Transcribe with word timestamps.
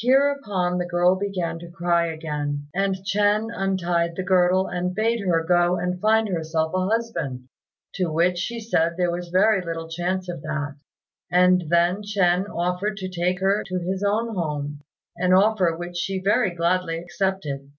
Hereupon 0.00 0.78
the 0.78 0.86
girl 0.86 1.16
began 1.16 1.58
crying 1.72 2.12
again, 2.12 2.68
and 2.72 2.94
Ch'ên 2.94 3.48
untied 3.52 4.14
the 4.14 4.22
girdle 4.22 4.68
and 4.68 4.94
bade 4.94 5.18
her 5.26 5.42
go 5.42 5.78
and 5.78 6.00
find 6.00 6.28
herself 6.28 6.72
a 6.74 6.86
husband; 6.86 7.48
to 7.94 8.08
which 8.08 8.38
she 8.38 8.60
said 8.60 8.96
there 8.96 9.10
was 9.10 9.30
very 9.30 9.60
little 9.62 9.88
chance 9.88 10.28
of 10.28 10.42
that; 10.42 10.76
and 11.28 11.64
then 11.70 12.02
Ch'ên 12.04 12.48
offered 12.48 12.98
to 12.98 13.08
take 13.08 13.40
her 13.40 13.64
to 13.66 13.80
his 13.80 14.04
own 14.04 14.36
home 14.36 14.80
an 15.16 15.32
offer 15.32 15.74
which 15.76 15.96
she 15.96 16.20
very 16.22 16.54
gladly 16.54 16.96
accepted. 16.98 17.72